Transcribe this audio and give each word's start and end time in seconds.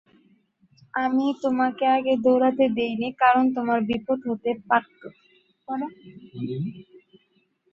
আমি 0.95 1.25
তোমাকে 1.43 1.85
আগে 1.97 2.13
দৌড়াতে 2.23 2.65
দেইনি 2.77 3.09
কারণ 3.21 3.45
তোমার 3.55 3.79
বিপদ 3.89 4.19
হতে 4.27 4.51
পারতো। 4.69 5.07